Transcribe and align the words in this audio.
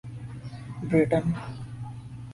Britain 0.87 1.25